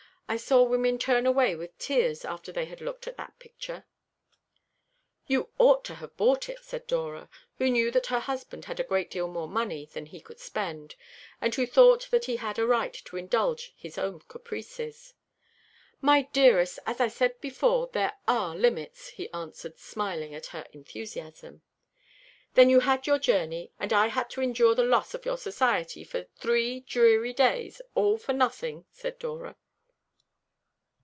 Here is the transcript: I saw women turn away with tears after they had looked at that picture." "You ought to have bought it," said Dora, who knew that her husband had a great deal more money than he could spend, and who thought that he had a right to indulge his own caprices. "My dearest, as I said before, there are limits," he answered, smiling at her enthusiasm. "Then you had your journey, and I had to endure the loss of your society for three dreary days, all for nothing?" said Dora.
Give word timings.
I 0.31 0.37
saw 0.37 0.63
women 0.63 0.97
turn 0.97 1.25
away 1.25 1.57
with 1.57 1.77
tears 1.77 2.23
after 2.23 2.53
they 2.53 2.63
had 2.63 2.79
looked 2.79 3.05
at 3.05 3.17
that 3.17 3.37
picture." 3.37 3.83
"You 5.27 5.49
ought 5.57 5.83
to 5.83 5.95
have 5.95 6.15
bought 6.15 6.47
it," 6.47 6.59
said 6.61 6.87
Dora, 6.87 7.27
who 7.57 7.69
knew 7.69 7.91
that 7.91 8.05
her 8.05 8.21
husband 8.21 8.63
had 8.63 8.79
a 8.79 8.85
great 8.85 9.11
deal 9.11 9.27
more 9.27 9.49
money 9.49 9.85
than 9.87 10.05
he 10.05 10.21
could 10.21 10.39
spend, 10.39 10.95
and 11.41 11.53
who 11.53 11.67
thought 11.67 12.09
that 12.11 12.23
he 12.31 12.37
had 12.37 12.57
a 12.57 12.65
right 12.65 12.93
to 12.93 13.17
indulge 13.17 13.73
his 13.75 13.97
own 13.97 14.21
caprices. 14.21 15.15
"My 15.99 16.21
dearest, 16.31 16.79
as 16.85 17.01
I 17.01 17.09
said 17.09 17.41
before, 17.41 17.87
there 17.91 18.13
are 18.25 18.55
limits," 18.55 19.09
he 19.09 19.29
answered, 19.33 19.77
smiling 19.79 20.33
at 20.33 20.45
her 20.55 20.65
enthusiasm. 20.71 21.61
"Then 22.53 22.69
you 22.69 22.79
had 22.79 23.05
your 23.05 23.19
journey, 23.19 23.73
and 23.81 23.91
I 23.91 24.07
had 24.07 24.29
to 24.29 24.41
endure 24.41 24.75
the 24.75 24.85
loss 24.85 25.13
of 25.13 25.25
your 25.25 25.37
society 25.37 26.05
for 26.05 26.23
three 26.23 26.79
dreary 26.79 27.33
days, 27.33 27.81
all 27.95 28.17
for 28.17 28.31
nothing?" 28.31 28.85
said 28.91 29.19
Dora. 29.19 29.57